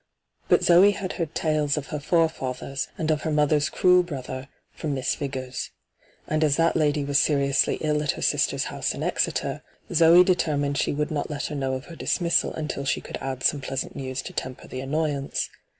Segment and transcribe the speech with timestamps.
[0.49, 4.95] But Zoe had heard tales of her forefathers, and of her mother's cruel brother, from
[4.95, 5.69] Miss Vigors.
[6.27, 9.61] And as that lady was seriously ill at her sister's house in Exeter,
[9.93, 13.43] Zoe determined she would not let her know of her dismissal until she could add
[13.43, 15.51] some pleasant news to temper the annoyance.